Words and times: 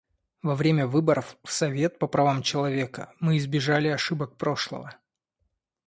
Во 0.41 0.55
время 0.55 0.87
выборов 0.87 1.37
в 1.43 1.51
Совет 1.51 1.99
по 1.99 2.07
правам 2.07 2.41
человека 2.41 3.13
мы 3.19 3.37
избежали 3.37 3.87
ошибок 3.87 4.35
прошлого. 4.35 4.97